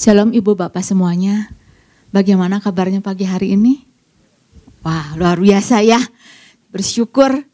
[0.00, 1.52] Shalom Ibu Bapak semuanya.
[2.08, 3.84] Bagaimana kabarnya pagi hari ini?
[4.80, 6.00] Wah, luar biasa ya.
[6.72, 7.44] Bersyukur.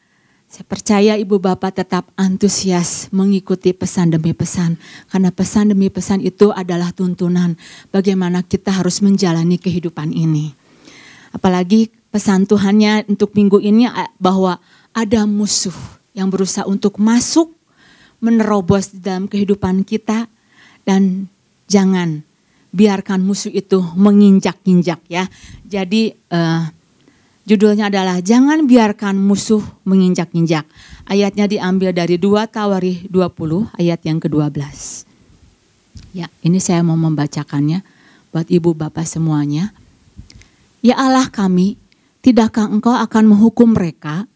[0.46, 4.78] Saya percaya Ibu Bapak tetap antusias mengikuti pesan demi pesan.
[5.10, 7.58] Karena pesan demi pesan itu adalah tuntunan
[7.90, 10.54] bagaimana kita harus menjalani kehidupan ini.
[11.34, 13.90] Apalagi pesan Tuhannya untuk minggu ini
[14.22, 14.62] bahwa
[14.94, 15.74] ada musuh
[16.14, 17.50] yang berusaha untuk masuk
[18.22, 20.30] menerobos di dalam kehidupan kita
[20.86, 21.26] dan
[21.66, 22.22] jangan
[22.74, 25.26] biarkan musuh itu menginjak-injak ya.
[25.66, 26.66] Jadi uh,
[27.46, 30.66] judulnya adalah jangan biarkan musuh menginjak-injak.
[31.06, 34.58] Ayatnya diambil dari 2 Tawari 20 ayat yang ke-12.
[36.16, 37.84] Ya, ini saya mau membacakannya
[38.34, 39.70] buat ibu bapak semuanya.
[40.80, 41.78] Ya Allah kami,
[42.20, 44.26] tidakkah engkau akan menghukum mereka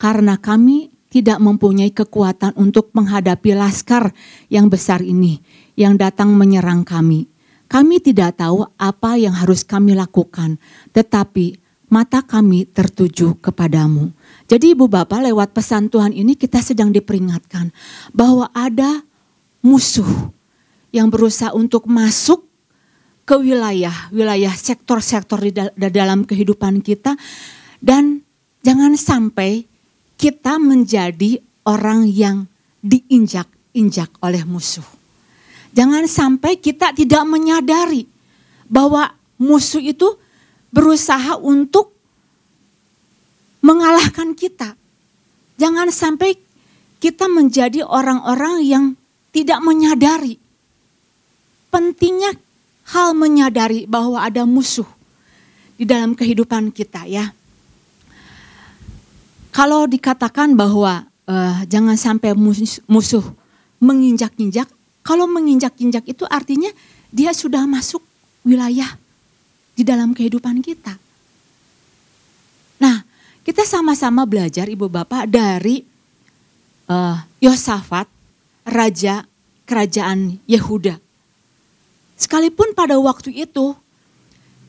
[0.00, 4.10] karena kami tidak mempunyai kekuatan untuk menghadapi laskar
[4.50, 5.38] yang besar ini
[5.78, 7.30] yang datang menyerang kami.
[7.74, 10.62] Kami tidak tahu apa yang harus kami lakukan,
[10.94, 11.58] tetapi
[11.90, 14.14] mata kami tertuju kepadamu.
[14.46, 17.74] Jadi ibu bapak lewat pesan Tuhan ini kita sedang diperingatkan
[18.14, 19.02] bahwa ada
[19.58, 20.06] musuh
[20.94, 22.46] yang berusaha untuk masuk
[23.26, 27.18] ke wilayah, wilayah sektor-sektor di dalam kehidupan kita
[27.82, 28.22] dan
[28.62, 29.66] jangan sampai
[30.14, 32.46] kita menjadi orang yang
[32.86, 34.86] diinjak-injak oleh musuh.
[35.74, 38.06] Jangan sampai kita tidak menyadari
[38.70, 40.14] bahwa musuh itu
[40.70, 41.90] berusaha untuk
[43.58, 44.78] mengalahkan kita.
[45.58, 46.38] Jangan sampai
[47.02, 48.84] kita menjadi orang-orang yang
[49.34, 50.38] tidak menyadari.
[51.74, 52.38] Pentingnya
[52.94, 54.86] hal menyadari bahwa ada musuh
[55.74, 57.34] di dalam kehidupan kita ya.
[59.54, 63.24] Kalau dikatakan bahwa uh, jangan sampai musuh, musuh
[63.78, 64.66] menginjak-injak,
[65.04, 66.72] kalau menginjak-injak itu artinya
[67.12, 68.00] dia sudah masuk
[68.42, 68.96] wilayah
[69.76, 70.96] di dalam kehidupan kita.
[72.80, 73.04] Nah,
[73.44, 75.84] kita sama-sama belajar Ibu Bapak dari
[76.88, 78.08] uh, Yosafat,
[78.64, 79.28] raja
[79.68, 80.96] kerajaan Yehuda.
[82.16, 83.76] Sekalipun pada waktu itu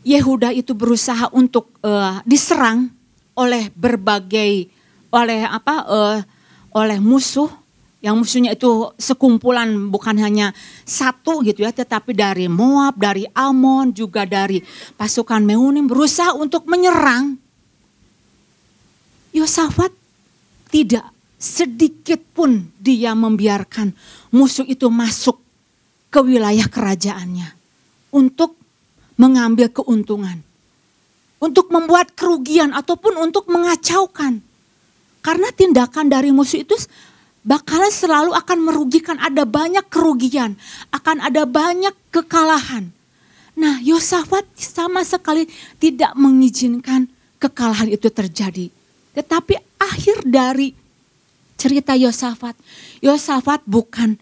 [0.05, 2.93] Yehuda itu berusaha untuk uh, diserang
[3.33, 4.69] oleh berbagai
[5.09, 6.19] oleh apa uh,
[6.75, 7.47] oleh musuh
[8.05, 10.53] yang musuhnya itu sekumpulan bukan hanya
[10.85, 14.61] satu gitu ya, tetapi dari Moab, dari Amon, juga dari
[14.93, 17.33] pasukan Meunim berusaha untuk menyerang.
[19.33, 19.89] Yosafat
[20.69, 21.09] tidak
[21.41, 23.89] sedikit pun dia membiarkan
[24.29, 25.41] musuh itu masuk
[26.13, 27.57] ke wilayah kerajaannya
[28.13, 28.53] untuk
[29.17, 30.45] mengambil keuntungan,
[31.41, 34.45] untuk membuat kerugian ataupun untuk mengacaukan.
[35.25, 36.77] Karena tindakan dari musuh itu
[37.45, 39.21] bakalan selalu akan merugikan.
[39.21, 40.57] Ada banyak kerugian,
[40.89, 42.89] akan ada banyak kekalahan.
[43.55, 45.47] Nah Yosafat sama sekali
[45.79, 47.07] tidak mengizinkan
[47.39, 48.67] kekalahan itu terjadi.
[49.15, 50.75] Tetapi akhir dari
[51.55, 52.57] cerita Yosafat,
[52.99, 54.19] Yosafat bukan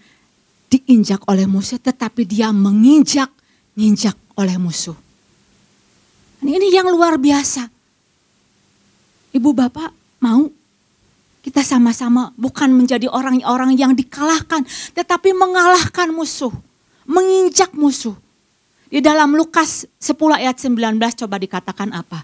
[0.69, 3.31] diinjak oleh musuh tetapi dia menginjak,
[3.73, 4.97] nginjak oleh musuh.
[6.43, 7.71] Ini yang luar biasa.
[9.33, 9.89] Ibu bapak
[10.21, 10.45] mau
[11.43, 14.63] kita sama-sama bukan menjadi orang-orang yang dikalahkan,
[14.95, 16.55] tetapi mengalahkan musuh,
[17.03, 18.15] menginjak musuh.
[18.87, 22.23] Di dalam Lukas 10 ayat 19 coba dikatakan apa?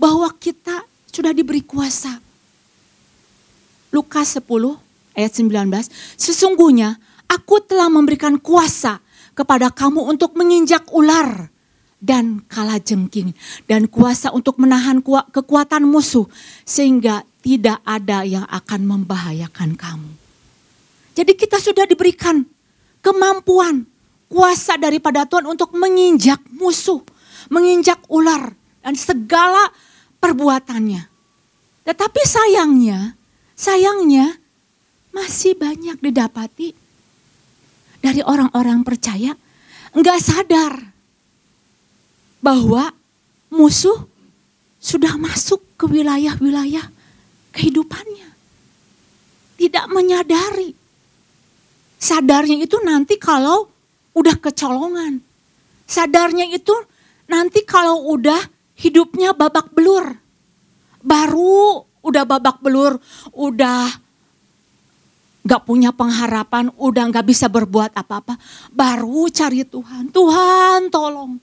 [0.00, 0.80] Bahwa kita
[1.12, 2.16] sudah diberi kuasa.
[3.92, 4.48] Lukas 10
[5.12, 5.68] ayat 19,
[6.16, 6.96] sesungguhnya
[7.28, 9.04] aku telah memberikan kuasa
[9.36, 11.52] kepada kamu untuk menginjak ular
[12.00, 13.36] dan kala jengking
[13.68, 16.28] dan kuasa untuk menahan kekuatan musuh
[16.64, 20.12] sehingga tidak ada yang akan membahayakan kamu.
[21.12, 22.40] Jadi kita sudah diberikan
[23.04, 23.84] kemampuan,
[24.32, 27.04] kuasa daripada Tuhan untuk menginjak musuh,
[27.52, 29.68] menginjak ular dan segala
[30.24, 31.04] perbuatannya.
[31.84, 33.12] Tetapi sayangnya,
[33.52, 34.40] sayangnya
[35.12, 36.72] masih banyak didapati
[38.00, 39.36] dari orang-orang percaya
[39.92, 40.72] enggak sadar
[42.40, 42.90] bahwa
[43.52, 44.08] musuh
[44.80, 46.90] sudah masuk ke wilayah-wilayah
[47.54, 48.28] kehidupannya.
[49.54, 50.74] Tidak menyadari.
[51.96, 53.70] Sadarnya itu nanti kalau
[54.12, 55.22] udah kecolongan.
[55.86, 56.74] Sadarnya itu
[57.30, 58.42] nanti kalau udah
[58.76, 60.18] hidupnya babak belur.
[61.00, 63.00] Baru udah babak belur,
[63.32, 63.88] udah
[65.44, 68.36] gak punya pengharapan, udah gak bisa berbuat apa-apa.
[68.72, 71.40] Baru cari Tuhan, Tuhan tolong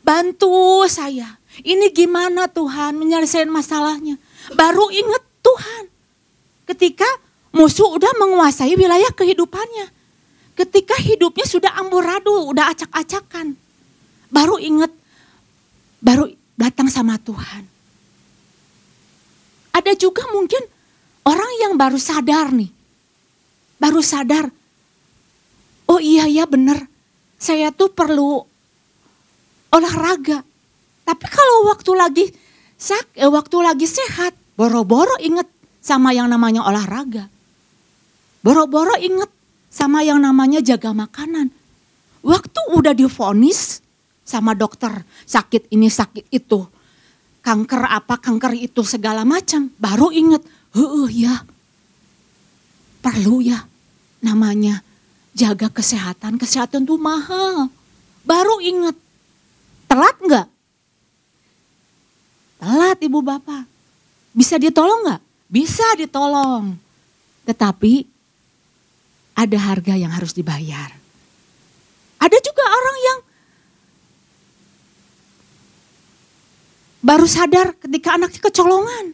[0.00, 1.36] bantu saya.
[1.58, 4.14] Ini gimana Tuhan menyelesaikan masalahnya.
[4.54, 5.84] Baru inget Tuhan.
[6.68, 7.08] Ketika
[7.56, 9.88] musuh udah menguasai wilayah kehidupannya.
[10.52, 13.56] Ketika hidupnya sudah amburadul, udah acak-acakan.
[14.28, 14.92] baru ingat,
[16.04, 17.64] baru datang sama Tuhan.
[19.72, 20.60] Ada juga mungkin
[21.24, 22.68] orang yang baru sadar nih,
[23.80, 24.52] baru sadar,
[25.88, 26.84] oh iya ya benar,
[27.40, 28.44] saya tuh perlu
[29.72, 30.44] olahraga.
[31.08, 32.26] Tapi kalau waktu lagi
[32.76, 35.46] sak, eh, waktu lagi sehat, boro-boro inget
[35.78, 37.30] sama yang namanya olahraga.
[38.42, 39.30] Boro-boro inget
[39.70, 41.54] sama yang namanya jaga makanan.
[42.26, 43.78] Waktu udah difonis
[44.26, 46.66] sama dokter sakit ini sakit itu.
[47.40, 49.70] Kanker apa kanker itu segala macam.
[49.78, 50.42] Baru inget,
[50.74, 51.34] heeh ya.
[52.98, 53.62] Perlu ya
[54.20, 54.82] namanya
[55.32, 56.36] jaga kesehatan.
[56.36, 57.70] Kesehatan tuh mahal.
[58.26, 58.98] Baru inget.
[59.88, 60.46] Telat nggak?
[62.58, 63.77] Telat ibu bapak.
[64.32, 65.22] Bisa ditolong nggak?
[65.48, 66.76] Bisa ditolong.
[67.48, 68.04] Tetapi
[69.38, 70.92] ada harga yang harus dibayar.
[72.18, 73.18] Ada juga orang yang
[76.98, 79.06] baru sadar ketika anaknya kecolongan.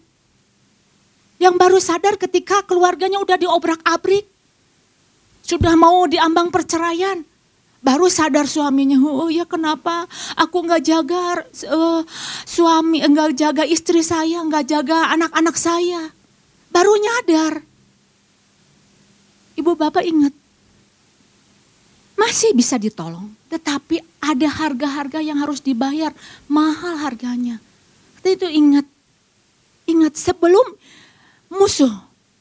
[1.36, 4.24] Yang baru sadar ketika keluarganya udah diobrak-abrik.
[5.44, 7.20] Sudah mau diambang perceraian.
[7.84, 10.08] Baru sadar suaminya, oh ya kenapa
[10.40, 12.00] aku nggak jaga uh,
[12.48, 16.08] suami, nggak jaga istri saya, nggak jaga anak-anak saya.
[16.72, 17.60] Baru nyadar.
[19.60, 20.32] Ibu bapak ingat,
[22.16, 26.10] masih bisa ditolong, tetapi ada harga-harga yang harus dibayar,
[26.48, 27.60] mahal harganya.
[28.24, 28.88] Itu ingat,
[29.84, 30.72] ingat sebelum
[31.52, 31.92] musuh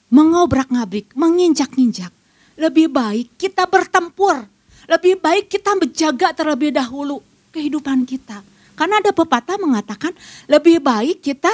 [0.08, 2.16] mengobrak-ngabrik, menginjak-injak,
[2.56, 4.53] lebih baik kita bertempur,
[4.88, 8.42] lebih baik kita menjaga terlebih dahulu kehidupan kita.
[8.74, 10.12] Karena ada pepatah mengatakan
[10.50, 11.52] lebih baik kita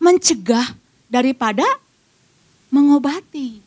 [0.00, 0.74] mencegah
[1.06, 1.64] daripada
[2.72, 3.60] mengobati.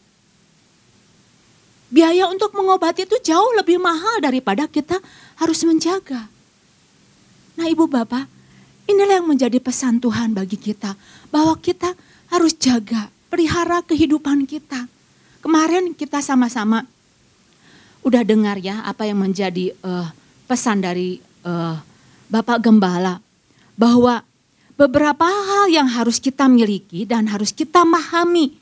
[1.94, 4.98] Biaya untuk mengobati itu jauh lebih mahal daripada kita
[5.38, 6.27] harus menjaga.
[7.56, 8.25] Nah ibu bapak,
[8.89, 10.98] inilah yang menjadi pesan Tuhan bagi kita.
[11.30, 11.94] Bahwa kita
[12.33, 14.89] harus jaga, pelihara kehidupan kita.
[15.45, 16.83] Kemarin kita sama-sama
[18.06, 20.13] udah dengar ya apa yang menjadi uh,
[20.46, 21.75] pesan dari uh,
[22.30, 23.18] Bapak Gembala.
[23.75, 24.22] Bahwa
[24.78, 28.54] beberapa hal yang harus kita miliki dan harus kita pahami.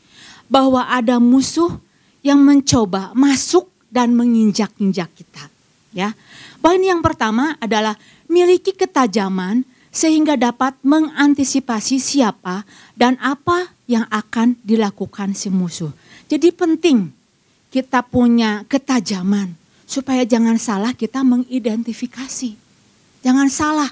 [0.48, 1.75] Bahwa ada musuh
[2.24, 5.51] yang mencoba masuk dan menginjak-injak kita.
[5.92, 6.16] Ya.
[6.63, 8.00] Poin yang pertama adalah
[8.31, 12.66] miliki ketajaman sehingga dapat mengantisipasi siapa
[12.98, 15.94] dan apa yang akan dilakukan si musuh.
[16.25, 17.13] Jadi penting
[17.74, 19.58] kita punya ketajaman
[19.90, 22.54] supaya jangan salah kita mengidentifikasi.
[23.25, 23.90] Jangan salah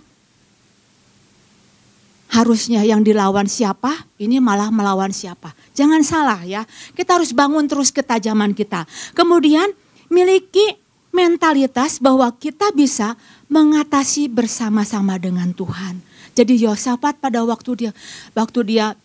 [2.32, 5.58] harusnya yang dilawan siapa, ini malah melawan siapa.
[5.74, 6.64] Jangan salah ya,
[6.94, 8.86] kita harus bangun terus ketajaman kita.
[9.18, 9.74] Kemudian
[10.14, 10.78] miliki
[11.10, 13.18] mentalitas bahwa kita bisa
[13.50, 16.00] mengatasi bersama-sama dengan Tuhan.
[16.38, 17.92] Jadi Yosafat pada waktu dia
[18.32, 18.96] waktu dia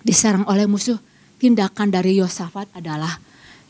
[0.00, 0.96] diserang oleh musuh,
[1.36, 3.20] tindakan dari Yosafat adalah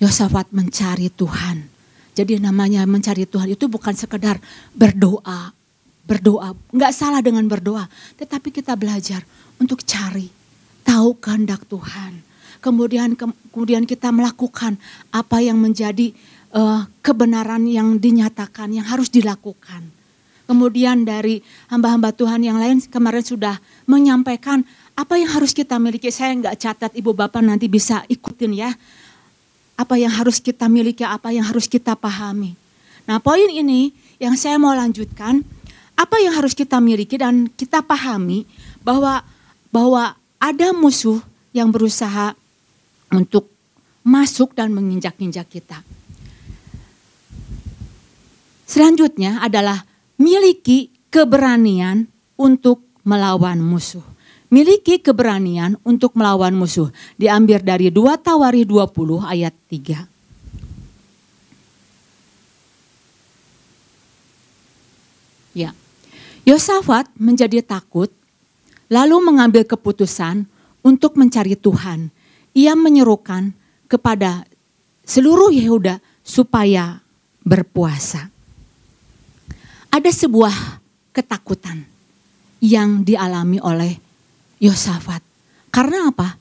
[0.02, 1.70] Yosafat mencari Tuhan.
[2.14, 4.38] Jadi namanya mencari Tuhan itu bukan sekedar
[4.70, 5.50] berdoa,
[6.06, 6.54] berdoa.
[6.70, 9.26] Enggak salah dengan berdoa, tetapi kita belajar
[9.58, 10.30] untuk cari
[10.86, 12.22] tahu kehendak Tuhan.
[12.62, 13.18] Kemudian
[13.50, 14.78] kemudian kita melakukan
[15.10, 16.14] apa yang menjadi
[16.54, 19.90] uh, kebenaran yang dinyatakan yang harus dilakukan.
[20.44, 21.40] Kemudian dari
[21.72, 23.56] hamba-hamba Tuhan yang lain kemarin sudah
[23.88, 24.60] menyampaikan
[24.92, 26.12] apa yang harus kita miliki.
[26.12, 28.70] Saya enggak catat ibu bapak nanti bisa ikutin ya.
[29.74, 32.54] Apa yang harus kita miliki, apa yang harus kita pahami.
[33.04, 33.90] Nah poin ini
[34.22, 35.42] yang saya mau lanjutkan
[35.94, 38.46] apa yang harus kita miliki dan kita pahami
[38.82, 39.22] bahwa
[39.70, 41.18] bahwa ada musuh
[41.54, 42.34] yang berusaha
[43.10, 43.50] untuk
[44.04, 45.80] masuk dan menginjak-injak kita.
[48.68, 49.86] Selanjutnya adalah
[50.18, 54.13] miliki keberanian untuk melawan musuh.
[54.54, 56.94] Miliki keberanian untuk melawan musuh.
[57.18, 58.86] Diambil dari 2 Tawari 20
[59.26, 60.06] ayat 3.
[65.58, 65.74] Ya.
[66.46, 68.14] Yosafat menjadi takut,
[68.86, 70.46] lalu mengambil keputusan
[70.86, 72.14] untuk mencari Tuhan.
[72.54, 73.50] Ia menyerukan
[73.90, 74.46] kepada
[75.02, 77.02] seluruh Yehuda supaya
[77.42, 78.30] berpuasa.
[79.90, 80.78] Ada sebuah
[81.10, 81.82] ketakutan
[82.62, 84.03] yang dialami oleh
[84.64, 85.20] Yosafat.
[85.68, 86.40] Karena apa?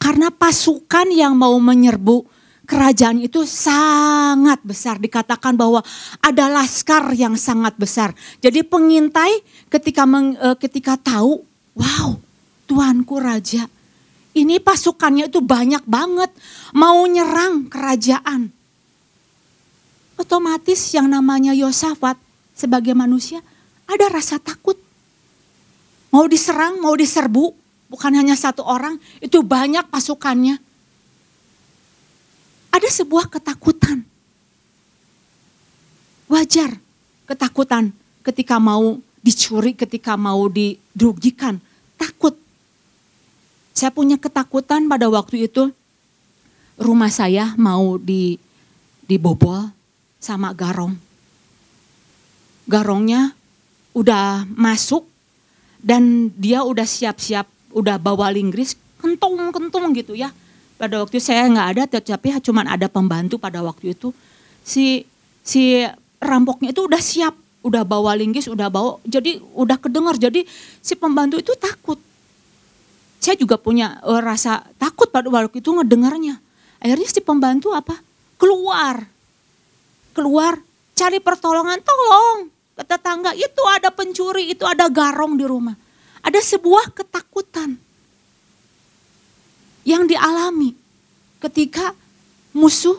[0.00, 2.24] Karena pasukan yang mau menyerbu
[2.64, 4.96] kerajaan itu sangat besar.
[4.96, 5.84] Dikatakan bahwa
[6.24, 8.16] ada laskar yang sangat besar.
[8.40, 11.44] Jadi pengintai ketika meng, uh, ketika tahu,
[11.76, 12.16] wow,
[12.64, 13.68] tuanku raja.
[14.30, 16.30] Ini pasukannya itu banyak banget
[16.72, 18.54] mau nyerang kerajaan.
[20.14, 22.14] Otomatis yang namanya Yosafat
[22.54, 23.42] sebagai manusia
[23.90, 24.78] ada rasa takut.
[26.10, 27.54] Mau diserang, mau diserbu,
[27.86, 30.58] bukan hanya satu orang, itu banyak pasukannya.
[32.70, 34.02] Ada sebuah ketakutan.
[36.30, 36.78] Wajar
[37.26, 37.90] ketakutan
[38.22, 41.58] ketika mau dicuri, ketika mau dirugikan.
[41.98, 42.38] Takut.
[43.74, 45.70] Saya punya ketakutan pada waktu itu
[46.80, 48.40] rumah saya mau di
[49.04, 49.68] dibobol
[50.22, 50.94] sama garong.
[52.70, 53.34] Garongnya
[53.92, 55.04] udah masuk
[55.80, 60.32] dan dia udah siap-siap, udah bawa linggris, kentung-kentung gitu ya.
[60.80, 64.12] Pada waktu saya nggak ada, tetapi cuma ada pembantu pada waktu itu.
[64.64, 65.04] Si
[65.44, 65.84] si
[66.20, 70.16] rampoknya itu udah siap, udah bawa linggis, udah bawa, jadi udah kedengar.
[70.16, 70.48] Jadi
[70.80, 72.00] si pembantu itu takut.
[73.20, 76.40] Saya juga punya uh, rasa takut pada waktu itu ngedengarnya.
[76.80, 78.00] Akhirnya si pembantu apa?
[78.40, 79.04] Keluar
[80.16, 80.58] keluar
[80.96, 85.76] cari pertolongan, tolong ke tetangga itu ada pencuri, itu ada garong di rumah.
[86.24, 87.76] Ada sebuah ketakutan
[89.84, 90.72] yang dialami
[91.44, 91.92] ketika
[92.56, 92.96] musuh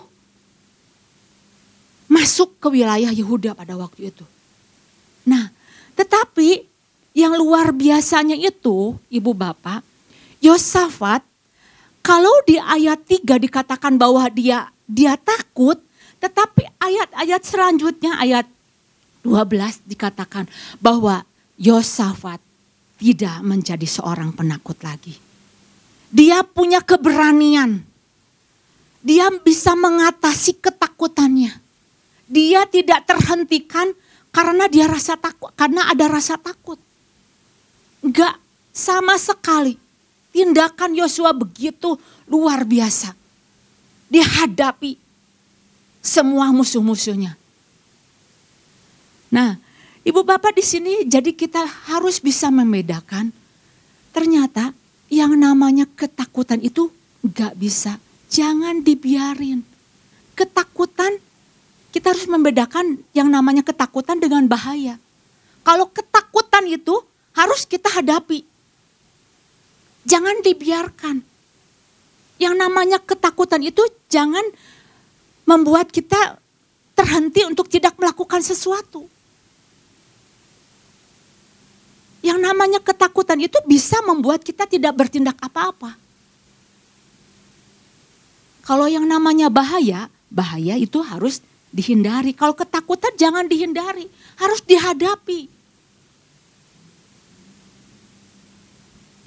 [2.06, 4.22] masuk ke wilayah Yehuda pada waktu itu.
[5.26, 5.50] Nah,
[5.98, 6.62] tetapi
[7.18, 9.82] yang luar biasanya itu, Ibu Bapak,
[10.46, 11.26] Yosafat
[12.06, 15.82] kalau di ayat 3 dikatakan bahwa dia dia takut,
[16.22, 18.46] tetapi ayat-ayat selanjutnya ayat
[19.22, 20.50] 12 dikatakan
[20.82, 21.26] bahwa
[21.62, 22.42] Yosafat
[23.02, 25.18] tidak menjadi seorang penakut lagi.
[26.14, 27.82] Dia punya keberanian.
[29.02, 31.58] Dia bisa mengatasi ketakutannya.
[32.30, 33.90] Dia tidak terhentikan
[34.30, 36.78] karena dia rasa takut, karena ada rasa takut.
[38.06, 38.38] Enggak
[38.70, 39.76] sama sekali.
[40.32, 42.00] Tindakan Yosua begitu
[42.30, 43.12] luar biasa.
[44.08, 44.96] Dihadapi
[46.00, 47.41] semua musuh-musuhnya.
[49.32, 49.56] Nah,
[50.04, 53.32] Ibu Bapak di sini jadi kita harus bisa membedakan
[54.12, 54.76] ternyata
[55.08, 56.92] yang namanya ketakutan itu
[57.24, 57.96] gak bisa.
[58.32, 59.64] Jangan dibiarin.
[60.36, 61.20] Ketakutan,
[61.92, 64.96] kita harus membedakan yang namanya ketakutan dengan bahaya.
[65.62, 66.96] Kalau ketakutan itu
[67.36, 68.48] harus kita hadapi.
[70.08, 71.22] Jangan dibiarkan.
[72.42, 74.44] Yang namanya ketakutan itu jangan
[75.46, 76.42] membuat kita
[76.98, 79.06] terhenti untuk tidak melakukan sesuatu.
[82.32, 86.00] Yang namanya ketakutan itu bisa membuat kita tidak bertindak apa-apa.
[88.64, 91.44] Kalau yang namanya bahaya, bahaya itu harus
[91.76, 92.32] dihindari.
[92.32, 94.08] Kalau ketakutan jangan dihindari,
[94.40, 95.52] harus dihadapi.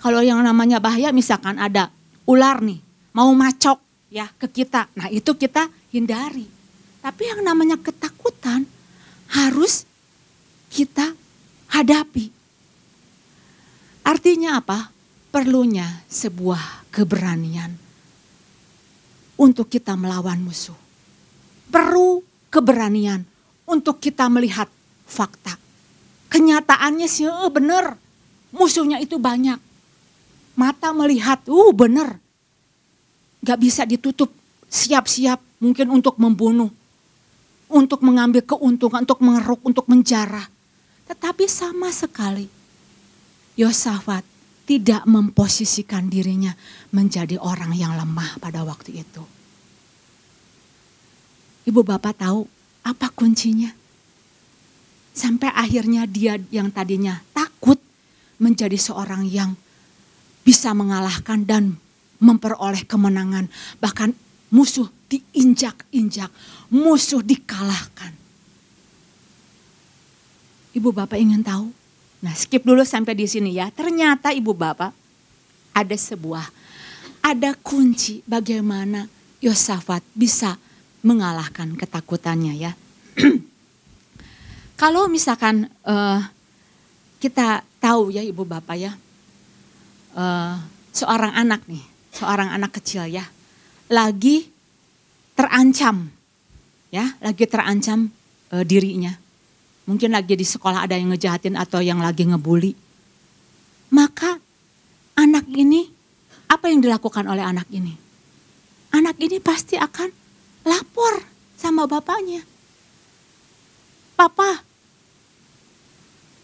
[0.00, 1.92] Kalau yang namanya bahaya misalkan ada
[2.24, 2.80] ular nih,
[3.12, 4.88] mau macok ya ke kita.
[4.96, 6.48] Nah, itu kita hindari.
[7.04, 8.64] Tapi yang namanya ketakutan
[9.28, 9.84] harus
[10.72, 11.12] kita
[11.68, 12.43] hadapi.
[14.04, 14.92] Artinya apa?
[15.32, 17.72] Perlunya sebuah keberanian
[19.40, 20.76] untuk kita melawan musuh.
[21.72, 23.24] Perlu keberanian
[23.66, 24.70] untuk kita melihat
[25.08, 25.58] fakta.
[26.30, 27.98] Kenyataannya sih oh benar,
[28.54, 29.58] musuhnya itu banyak.
[30.54, 32.20] Mata melihat, uh benar.
[33.42, 34.30] Gak bisa ditutup,
[34.70, 36.70] siap-siap mungkin untuk membunuh,
[37.66, 40.46] untuk mengambil keuntungan, untuk mengeruk, untuk menjarah.
[41.10, 42.63] Tetapi sama sekali
[43.54, 44.26] Yosafat
[44.64, 46.56] tidak memposisikan dirinya
[46.90, 49.22] menjadi orang yang lemah pada waktu itu.
[51.64, 52.44] Ibu bapak tahu
[52.84, 53.72] apa kuncinya?
[55.14, 57.78] Sampai akhirnya dia yang tadinya takut
[58.42, 59.54] menjadi seorang yang
[60.42, 61.78] bisa mengalahkan dan
[62.18, 63.46] memperoleh kemenangan.
[63.78, 64.12] Bahkan
[64.50, 66.28] musuh diinjak-injak,
[66.74, 68.12] musuh dikalahkan.
[70.74, 71.83] Ibu bapak ingin tahu?
[72.24, 73.68] Nah skip dulu sampai di sini ya.
[73.68, 74.96] Ternyata ibu bapak
[75.76, 76.48] ada sebuah,
[77.20, 79.04] ada kunci bagaimana
[79.44, 80.56] Yosafat bisa
[81.04, 82.72] mengalahkan ketakutannya ya.
[84.80, 86.24] Kalau misalkan uh,
[87.20, 88.96] kita tahu ya ibu bapak ya,
[90.16, 90.56] uh,
[90.96, 91.84] seorang anak nih,
[92.16, 93.28] seorang anak kecil ya,
[93.92, 94.48] lagi
[95.36, 96.08] terancam,
[96.88, 98.08] ya, lagi terancam
[98.54, 99.12] e, dirinya.
[99.84, 102.72] Mungkin lagi di sekolah ada yang ngejahatin atau yang lagi ngebully.
[103.92, 104.40] Maka
[105.14, 105.86] anak ini,
[106.48, 107.92] apa yang dilakukan oleh anak ini?
[108.96, 110.08] Anak ini pasti akan
[110.64, 111.20] lapor
[111.60, 112.40] sama bapaknya.
[114.14, 114.62] Papa,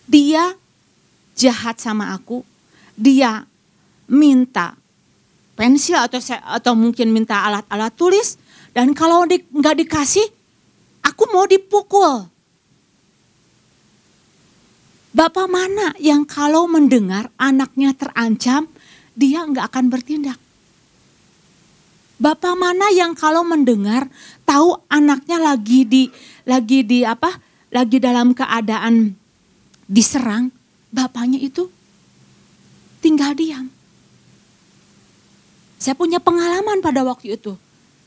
[0.05, 0.53] dia
[1.39, 2.45] jahat sama aku,
[2.99, 3.47] dia
[4.11, 4.75] minta
[5.55, 8.41] pensil atau atau mungkin minta alat-alat tulis
[8.75, 10.27] dan kalau di, nggak dikasih,
[11.07, 12.27] aku mau dipukul.
[15.11, 18.71] Bapak mana yang kalau mendengar anaknya terancam,
[19.19, 20.39] dia nggak akan bertindak?
[22.21, 24.07] Bapak mana yang kalau mendengar
[24.47, 26.03] tahu anaknya lagi di
[26.47, 27.33] lagi di apa?
[27.71, 29.15] Lagi dalam keadaan
[29.87, 30.51] diserang,
[30.91, 31.71] bapaknya itu
[32.99, 33.71] tinggal diam.
[35.81, 37.57] Saya punya pengalaman pada waktu itu.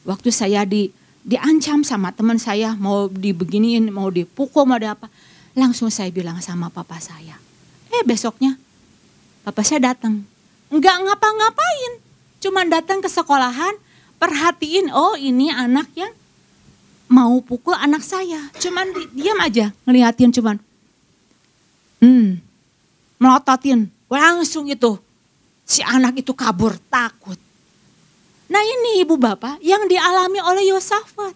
[0.03, 0.91] Waktu saya di
[1.23, 5.07] diancam sama teman saya mau dibeginiin, mau dipukul, mau ada apa.
[5.53, 7.37] Langsung saya bilang sama papa saya.
[7.93, 8.57] Eh besoknya
[9.45, 10.25] papa saya datang.
[10.73, 12.01] Enggak ngapa-ngapain.
[12.41, 13.77] Cuman datang ke sekolahan,
[14.17, 16.11] perhatiin oh ini anak yang
[17.05, 18.49] mau pukul anak saya.
[18.57, 20.57] Cuman di, diam aja ngeliatin cuman.
[22.01, 22.41] Hmm,
[23.21, 23.87] melototin.
[24.09, 24.97] Langsung itu
[25.63, 27.37] si anak itu kabur takut.
[28.49, 31.33] Nah ini ibu bapak yang dialami oleh Yosafat.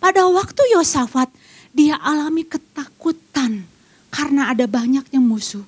[0.00, 1.32] Pada waktu Yosafat
[1.74, 3.66] dia alami ketakutan
[4.14, 5.66] karena ada banyaknya musuh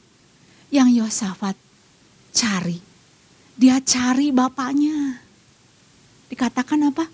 [0.70, 1.58] yang Yosafat
[2.30, 2.78] cari.
[3.58, 5.18] Dia cari bapaknya.
[6.30, 7.10] Dikatakan apa?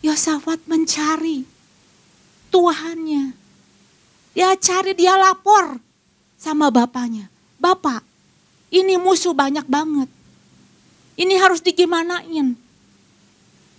[0.00, 1.44] Yosafat mencari
[2.48, 3.36] Tuhannya.
[4.32, 5.76] Dia cari, dia lapor
[6.40, 7.28] sama bapaknya.
[7.60, 8.00] Bapak,
[8.72, 10.08] ini musuh banyak banget.
[11.18, 12.54] Ini harus digimanain.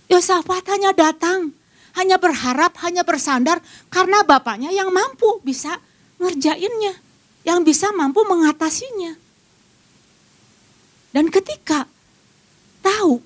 [0.06, 1.56] Yosafat hanya datang,
[1.96, 3.58] hanya berharap, hanya bersandar
[3.90, 5.78] karena bapaknya yang mampu bisa
[6.20, 6.94] ngerjainnya,
[7.46, 9.16] yang bisa mampu mengatasinya.
[11.10, 11.90] Dan ketika
[12.84, 13.18] tahu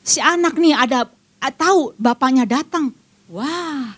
[0.00, 1.08] si anak nih ada
[1.56, 2.94] tahu bapaknya datang,
[3.28, 3.96] wah,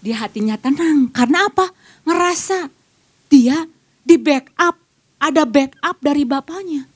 [0.00, 1.10] dia hatinya tenang.
[1.10, 1.70] Karena apa?
[2.06, 2.70] Ngerasa
[3.26, 3.66] dia
[4.06, 4.78] di backup,
[5.18, 6.86] ada backup dari bapaknya.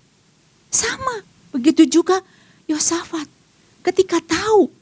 [0.71, 1.23] Sama,
[1.55, 2.19] begitu juga
[2.67, 3.35] Yosafat
[3.85, 4.73] Ketika tahu,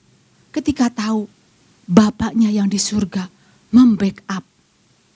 [0.55, 1.27] ketika tahu
[1.93, 3.29] bapaknya yang di surga
[3.77, 4.41] membackup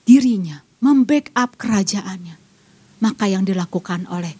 [0.05, 2.37] dirinya, membackup kerajaannya.
[3.01, 4.33] Maka yang dilakukan oleh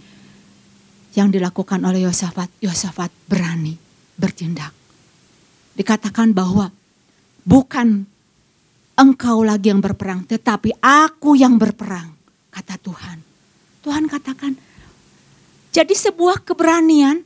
[1.17, 3.73] yang dilakukan oleh Yosafat, Yosafat berani
[4.13, 4.69] bertindak.
[5.73, 6.69] Dikatakan bahwa
[7.41, 8.05] bukan
[8.93, 12.13] engkau lagi yang berperang, tetapi aku yang berperang,
[12.53, 13.17] kata Tuhan.
[13.81, 14.53] Tuhan katakan,
[15.73, 17.21] jadi sebuah keberanian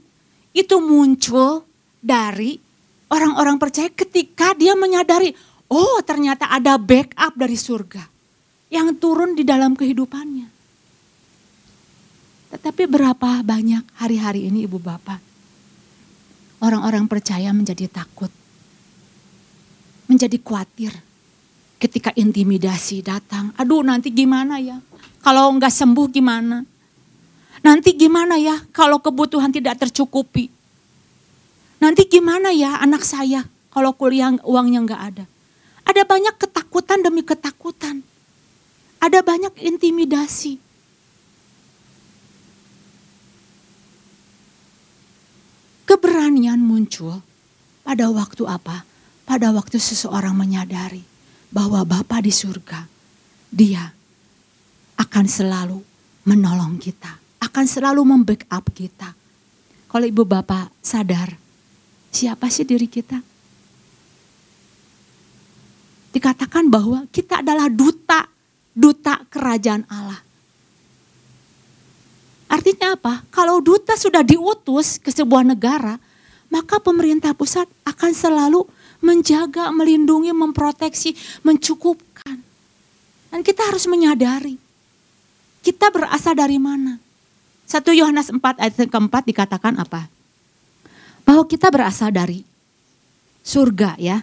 [0.56, 1.68] itu muncul
[2.00, 2.60] dari
[3.12, 5.36] orang-orang percaya ketika dia menyadari,
[5.68, 8.08] oh ternyata ada backup dari surga
[8.72, 10.48] yang turun di dalam kehidupannya.
[12.56, 15.20] Tetapi berapa banyak hari-hari ini ibu bapak,
[16.64, 18.32] orang-orang percaya menjadi takut,
[20.08, 20.92] menjadi khawatir
[21.80, 23.52] ketika intimidasi datang.
[23.60, 24.80] Aduh nanti gimana ya,
[25.24, 26.64] kalau nggak sembuh gimana?
[27.62, 30.61] Nanti gimana ya kalau kebutuhan tidak tercukupi?
[31.82, 33.42] Nanti gimana ya anak saya
[33.74, 35.26] kalau kuliah uangnya nggak ada.
[35.82, 38.06] Ada banyak ketakutan demi ketakutan.
[39.02, 40.62] Ada banyak intimidasi.
[45.90, 47.26] Keberanian muncul
[47.82, 48.86] pada waktu apa?
[49.26, 51.02] Pada waktu seseorang menyadari
[51.50, 52.86] bahwa Bapa di surga,
[53.50, 53.90] dia
[55.02, 55.82] akan selalu
[56.30, 59.18] menolong kita, akan selalu membackup kita.
[59.90, 61.41] Kalau ibu bapak sadar
[62.12, 63.24] Siapa sih diri kita?
[66.12, 68.28] Dikatakan bahwa kita adalah duta,
[68.76, 70.20] duta kerajaan Allah.
[72.52, 73.24] Artinya apa?
[73.32, 75.96] Kalau duta sudah diutus ke sebuah negara,
[76.52, 78.68] maka pemerintah pusat akan selalu
[79.00, 81.16] menjaga, melindungi, memproteksi,
[81.48, 82.44] mencukupkan.
[83.32, 84.60] Dan kita harus menyadari,
[85.64, 87.00] kita berasal dari mana?
[87.72, 90.12] 1 Yohanes 4 ayat keempat dikatakan apa?
[91.26, 92.44] Bahwa kita berasal dari
[93.42, 94.22] surga ya.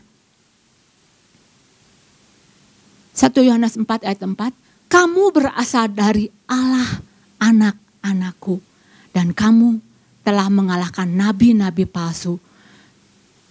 [3.19, 4.55] 1 Yohanes 4 ayat 4,
[4.87, 7.03] kamu berasal dari Allah
[7.43, 8.63] anak-anakku
[9.11, 9.83] dan kamu
[10.23, 12.39] telah mengalahkan nabi-nabi palsu.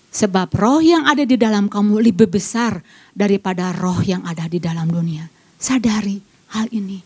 [0.08, 2.80] Sebab roh yang ada di dalam kamu lebih besar
[3.12, 5.28] daripada roh yang ada di dalam dunia.
[5.60, 6.18] Sadari
[6.56, 7.04] hal ini.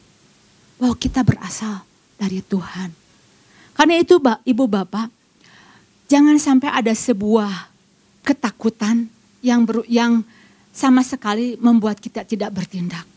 [0.77, 1.81] Bahwa kita berasal
[2.15, 2.93] dari Tuhan.
[3.73, 5.09] Karena itu ibu bapak,
[6.11, 7.71] Jangan sampai ada sebuah
[8.27, 9.07] ketakutan
[9.39, 10.27] yang ber, yang
[10.75, 13.07] sama sekali membuat kita tidak bertindak.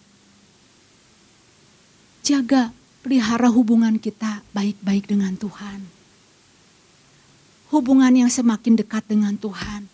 [2.22, 2.70] Jaga,
[3.02, 5.82] pelihara hubungan kita baik-baik dengan Tuhan.
[7.74, 9.90] Hubungan yang semakin dekat dengan Tuhan.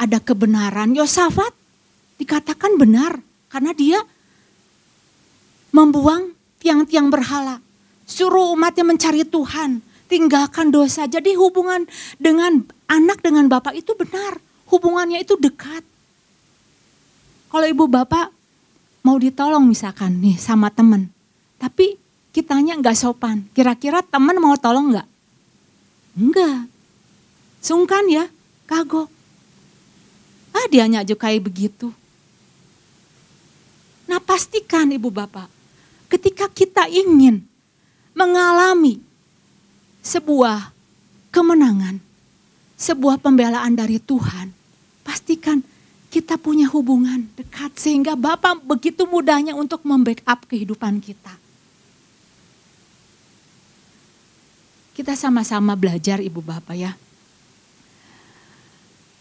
[0.00, 0.96] Ada kebenaran.
[0.96, 1.52] Yosafat
[2.16, 3.20] dikatakan benar
[3.52, 4.00] karena dia
[5.68, 6.32] membuang
[6.64, 7.60] tiang-tiang berhala.
[8.08, 11.08] Suruh umatnya mencari Tuhan tinggalkan dosa.
[11.08, 11.88] Jadi hubungan
[12.20, 14.36] dengan anak dengan bapak itu benar.
[14.68, 15.80] Hubungannya itu dekat.
[17.48, 18.28] Kalau ibu bapak
[19.00, 21.08] mau ditolong misalkan nih sama teman.
[21.56, 21.96] Tapi
[22.36, 23.48] kitanya nggak sopan.
[23.56, 25.08] Kira-kira teman mau tolong nggak?
[26.20, 26.68] Enggak.
[27.64, 28.28] Sungkan ya,
[28.68, 29.08] kagok.
[30.52, 31.88] Ah dia juga kayak begitu.
[34.04, 35.48] Nah pastikan ibu bapak,
[36.12, 37.40] ketika kita ingin
[38.12, 39.00] mengalami
[40.02, 40.74] sebuah
[41.30, 42.02] kemenangan,
[42.76, 44.50] sebuah pembelaan dari Tuhan,
[45.06, 45.62] pastikan
[46.12, 51.40] kita punya hubungan dekat sehingga Bapak begitu mudahnya untuk membackup kehidupan kita.
[54.92, 56.92] Kita sama-sama belajar Ibu Bapak ya.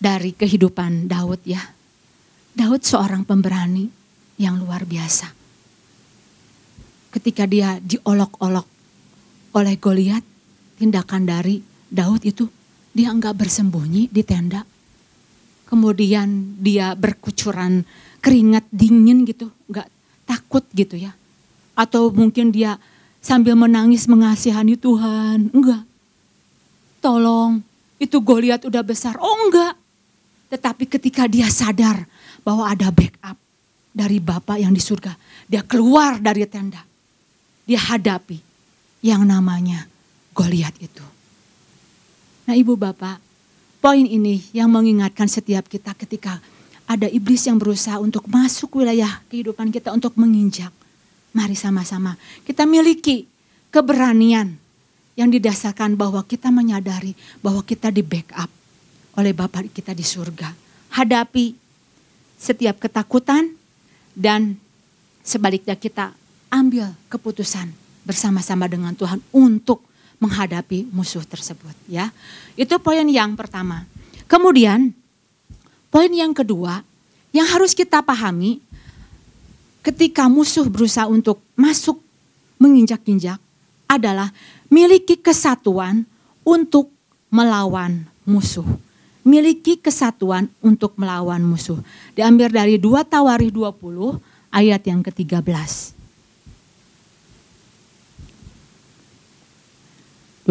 [0.01, 1.63] Dari kehidupan Daud ya.
[2.51, 3.87] Daud seorang pemberani
[4.35, 5.31] yang luar biasa.
[7.15, 8.67] Ketika dia diolok-olok
[9.55, 10.25] oleh Goliat,
[10.81, 11.61] tindakan dari
[11.93, 12.49] Daud itu
[12.89, 14.65] dia enggak bersembunyi di tenda.
[15.69, 17.85] Kemudian dia berkucuran
[18.19, 19.87] keringat dingin gitu, enggak
[20.25, 21.13] takut gitu ya.
[21.77, 22.81] Atau mungkin dia
[23.21, 25.53] sambil menangis mengasihani Tuhan.
[25.53, 25.85] Enggak.
[26.99, 27.61] Tolong,
[28.01, 29.15] itu Goliat udah besar.
[29.21, 29.77] Oh enggak.
[30.51, 32.03] Tetapi ketika dia sadar
[32.43, 33.37] bahwa ada backup
[33.93, 35.15] dari Bapak yang di surga.
[35.47, 36.83] Dia keluar dari tenda.
[37.63, 38.39] Dia hadapi
[39.03, 39.90] yang namanya
[40.31, 41.03] Goliat itu.
[42.47, 43.19] Nah ibu bapak,
[43.83, 46.39] poin ini yang mengingatkan setiap kita ketika
[46.87, 50.71] ada iblis yang berusaha untuk masuk wilayah kehidupan kita untuk menginjak
[51.31, 53.23] Mari sama-sama kita miliki
[53.71, 54.51] keberanian
[55.15, 58.51] yang didasarkan bahwa kita menyadari bahwa kita di backup
[59.15, 60.51] oleh Bapak kita di surga.
[60.91, 61.55] Hadapi
[62.35, 63.55] setiap ketakutan
[64.11, 64.59] dan
[65.23, 66.11] sebaliknya kita
[66.51, 67.71] ambil keputusan
[68.03, 69.87] bersama-sama dengan Tuhan untuk
[70.21, 72.13] menghadapi musuh tersebut ya.
[72.53, 73.89] Itu poin yang pertama.
[74.29, 74.93] Kemudian
[75.89, 76.85] poin yang kedua
[77.33, 78.61] yang harus kita pahami
[79.81, 81.97] ketika musuh berusaha untuk masuk
[82.61, 83.41] menginjak-injak
[83.89, 84.29] adalah
[84.69, 86.05] miliki kesatuan
[86.45, 86.93] untuk
[87.33, 88.67] melawan musuh.
[89.21, 91.77] Miliki kesatuan untuk melawan musuh.
[92.17, 94.17] Diambil dari 2 Tawarikh 20
[94.49, 96.00] ayat yang ke-13.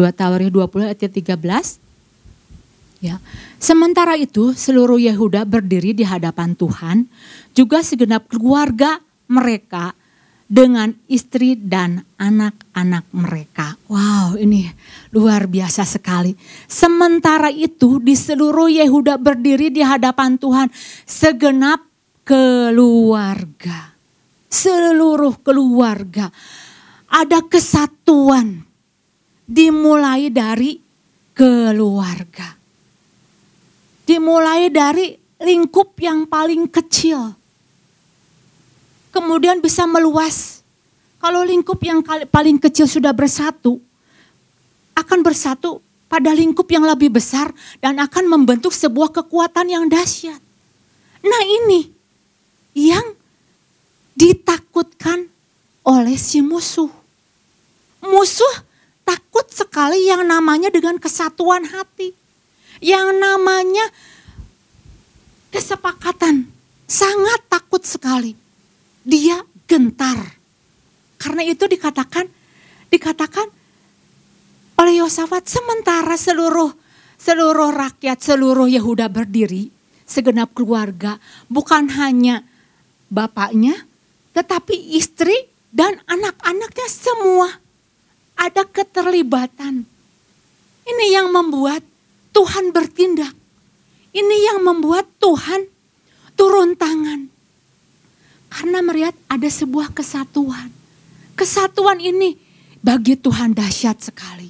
[0.01, 1.77] 2 Tawarikh 20 ayat 13.
[3.05, 3.21] Ya.
[3.61, 7.05] Sementara itu seluruh Yehuda berdiri di hadapan Tuhan,
[7.53, 8.97] juga segenap keluarga
[9.29, 9.93] mereka
[10.49, 13.77] dengan istri dan anak-anak mereka.
[13.85, 14.65] Wow, ini
[15.13, 16.33] luar biasa sekali.
[16.65, 20.73] Sementara itu di seluruh Yehuda berdiri di hadapan Tuhan
[21.05, 21.85] segenap
[22.25, 23.93] keluarga.
[24.51, 26.27] Seluruh keluarga.
[27.07, 28.70] Ada kesatuan
[29.51, 30.79] dimulai dari
[31.35, 32.55] keluarga.
[34.07, 35.11] Dimulai dari
[35.43, 37.35] lingkup yang paling kecil
[39.11, 40.63] kemudian bisa meluas.
[41.21, 42.01] Kalau lingkup yang
[42.33, 43.77] paling kecil sudah bersatu,
[44.97, 45.77] akan bersatu
[46.09, 50.41] pada lingkup yang lebih besar dan akan membentuk sebuah kekuatan yang dahsyat.
[51.21, 51.93] Nah ini
[52.73, 53.13] yang
[54.17, 55.29] ditakutkan
[55.85, 56.89] oleh si musuh.
[58.01, 58.70] Musuh
[59.11, 62.15] takut sekali yang namanya dengan kesatuan hati.
[62.79, 63.91] Yang namanya
[65.51, 66.47] kesepakatan.
[66.87, 68.35] Sangat takut sekali
[69.03, 70.39] dia gentar.
[71.19, 72.27] Karena itu dikatakan
[72.91, 73.47] dikatakan
[74.79, 76.73] oleh Yosafat sementara seluruh
[77.15, 79.69] seluruh rakyat seluruh Yehuda berdiri
[80.09, 82.43] segenap keluarga bukan hanya
[83.07, 83.77] bapaknya
[84.33, 87.60] tetapi istri dan anak-anaknya semua
[88.41, 89.85] ada keterlibatan.
[90.81, 91.85] Ini yang membuat
[92.33, 93.37] Tuhan bertindak.
[94.09, 95.69] Ini yang membuat Tuhan
[96.33, 97.29] turun tangan.
[98.49, 100.73] Karena melihat ada sebuah kesatuan.
[101.37, 102.35] Kesatuan ini
[102.81, 104.49] bagi Tuhan dahsyat sekali.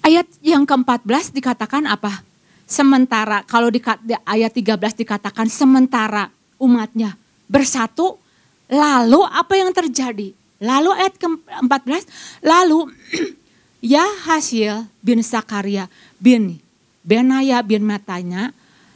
[0.00, 2.24] Ayat yang ke-14 dikatakan apa?
[2.66, 3.78] Sementara, kalau di
[4.26, 6.26] ayat 13 dikatakan sementara
[6.58, 7.14] umatnya
[7.46, 8.18] bersatu,
[8.66, 10.34] lalu apa yang terjadi?
[10.56, 12.04] Lalu ayat ke-14,
[12.40, 12.88] lalu
[13.94, 16.60] ya hasil bin Sakaria bin
[17.04, 18.50] Benaya bin Matanya,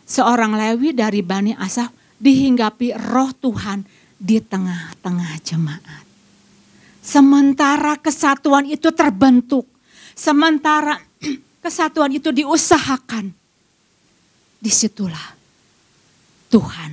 [0.08, 3.86] seorang Lewi dari Bani Asaf dihinggapi roh Tuhan
[4.18, 6.04] di tengah-tengah jemaat.
[7.00, 9.64] Sementara kesatuan itu terbentuk,
[10.12, 10.98] sementara
[11.64, 13.32] kesatuan itu diusahakan,
[14.60, 15.32] di situlah
[16.52, 16.92] Tuhan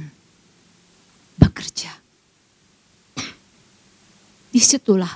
[1.35, 1.96] bekerja.
[4.57, 5.13] Di situlah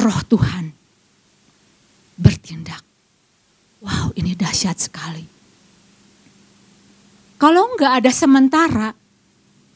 [0.00, 0.72] roh Tuhan
[2.16, 2.80] bertindak.
[3.84, 5.20] Wow ini dahsyat sekali.
[7.36, 8.88] Kalau nggak ada sementara,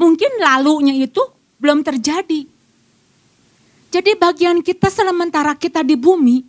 [0.00, 1.20] mungkin lalunya itu
[1.60, 2.48] belum terjadi.
[3.92, 6.40] Jadi bagian kita sementara kita di bumi,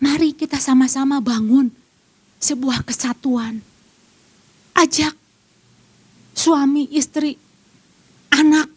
[0.00, 1.68] mari kita sama-sama bangun
[2.40, 3.60] sebuah kesatuan.
[4.72, 5.12] Ajak
[6.32, 7.36] suami, istri,
[8.32, 8.73] anak.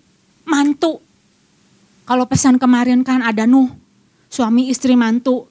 [2.08, 3.68] Kalau pesan kemarin kan ada Nuh,
[4.32, 5.44] suami, istri, mantu.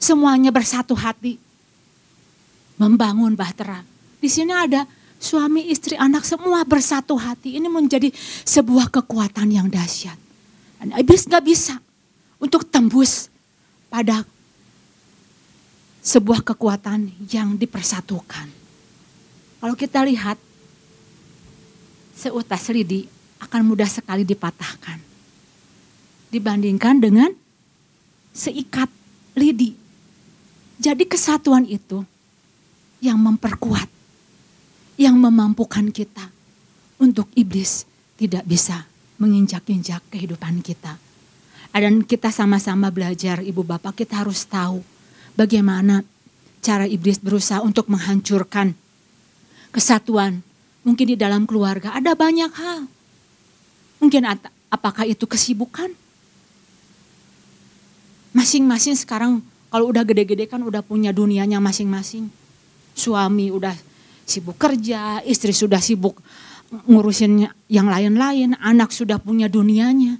[0.00, 1.36] Semuanya bersatu hati.
[2.80, 3.84] Membangun bahtera.
[4.16, 4.88] Di sini ada
[5.20, 7.60] suami, istri, anak semua bersatu hati.
[7.60, 8.08] Ini menjadi
[8.48, 10.16] sebuah kekuatan yang dahsyat.
[10.80, 11.76] Dan iblis gak bisa
[12.40, 13.28] untuk tembus
[13.92, 14.24] pada
[16.00, 18.48] sebuah kekuatan yang dipersatukan.
[19.60, 20.40] Kalau kita lihat,
[22.16, 23.04] seutas lidi
[23.44, 25.09] akan mudah sekali dipatahkan.
[26.30, 27.30] Dibandingkan dengan
[28.30, 28.86] seikat
[29.34, 29.74] lidi.
[30.80, 32.06] Jadi kesatuan itu
[33.04, 33.90] yang memperkuat,
[34.96, 36.32] yang memampukan kita
[36.96, 37.84] untuk iblis
[38.16, 38.88] tidak bisa
[39.20, 40.96] menginjak-injak kehidupan kita.
[41.70, 44.80] Dan kita sama-sama belajar, ibu bapak kita harus tahu
[45.36, 46.02] bagaimana
[46.64, 48.72] cara iblis berusaha untuk menghancurkan
[49.72, 50.40] kesatuan.
[50.80, 52.88] Mungkin di dalam keluarga ada banyak hal.
[54.00, 54.24] Mungkin
[54.72, 55.92] apakah itu kesibukan?
[58.30, 62.30] Masing-masing sekarang kalau udah gede-gede kan udah punya dunianya masing-masing.
[62.94, 63.74] Suami udah
[64.26, 66.18] sibuk kerja, istri sudah sibuk
[66.86, 70.18] ngurusin yang lain-lain, anak sudah punya dunianya.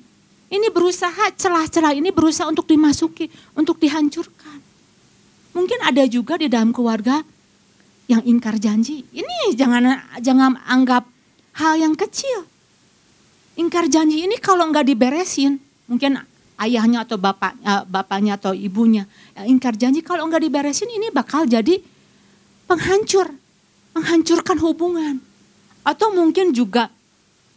[0.51, 4.59] Ini berusaha celah-celah ini berusaha untuk dimasuki, untuk dihancurkan.
[5.55, 7.23] Mungkin ada juga di dalam keluarga
[8.11, 9.07] yang ingkar janji.
[9.15, 11.07] Ini jangan jangan anggap
[11.55, 12.51] hal yang kecil.
[13.55, 16.19] Ingkar janji ini kalau nggak diberesin, mungkin
[16.61, 21.49] ayahnya atau bapak, eh, bapaknya atau ibunya yang ingkar janji kalau nggak diberesin ini bakal
[21.49, 21.81] jadi
[22.69, 23.33] penghancur,
[23.97, 25.19] menghancurkan hubungan.
[25.81, 26.93] Atau mungkin juga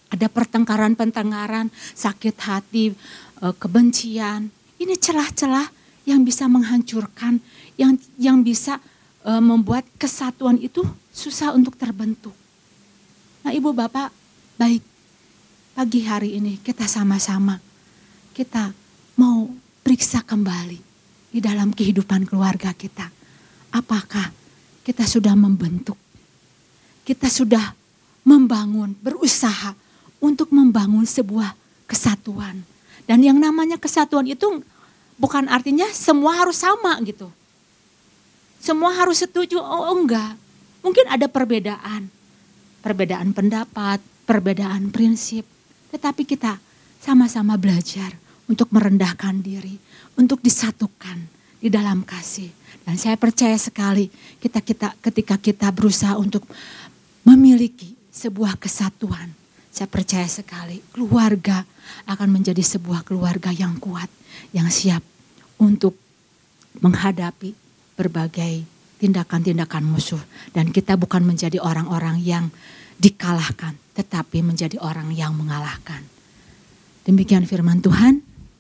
[0.08, 2.96] ada pertengkaran-pertengkaran, sakit hati,
[3.44, 4.48] eh, kebencian.
[4.80, 5.68] Ini celah-celah
[6.08, 7.44] yang bisa menghancurkan,
[7.76, 8.80] yang yang bisa
[9.24, 10.84] eh, membuat kesatuan itu
[11.16, 12.36] susah untuk terbentuk.
[13.44, 14.12] Nah, Ibu Bapak,
[14.60, 14.84] baik
[15.74, 17.58] pagi hari ini kita sama-sama
[18.34, 18.74] kita
[19.18, 19.50] mau
[19.84, 20.80] periksa kembali
[21.34, 23.10] di dalam kehidupan keluarga kita.
[23.74, 24.30] Apakah
[24.86, 25.98] kita sudah membentuk?
[27.04, 27.74] Kita sudah
[28.24, 29.76] membangun, berusaha
[30.24, 31.52] untuk membangun sebuah
[31.90, 32.64] kesatuan.
[33.04, 34.64] Dan yang namanya kesatuan itu
[35.20, 37.28] bukan artinya semua harus sama gitu.
[38.64, 40.40] Semua harus setuju, oh, oh enggak.
[40.80, 42.08] Mungkin ada perbedaan.
[42.80, 45.44] Perbedaan pendapat, perbedaan prinsip.
[45.92, 46.64] Tetapi kita
[47.04, 48.23] sama-sama belajar
[48.54, 49.82] untuk merendahkan diri,
[50.14, 51.18] untuk disatukan
[51.58, 52.54] di dalam kasih.
[52.86, 56.46] Dan saya percaya sekali kita kita ketika kita berusaha untuk
[57.26, 59.34] memiliki sebuah kesatuan.
[59.74, 61.66] Saya percaya sekali keluarga
[62.06, 64.06] akan menjadi sebuah keluarga yang kuat,
[64.54, 65.02] yang siap
[65.58, 65.98] untuk
[66.78, 67.58] menghadapi
[67.98, 68.70] berbagai
[69.02, 70.22] tindakan-tindakan musuh.
[70.54, 72.54] Dan kita bukan menjadi orang-orang yang
[73.02, 76.06] dikalahkan, tetapi menjadi orang yang mengalahkan.
[77.04, 78.22] Demikian firman Tuhan,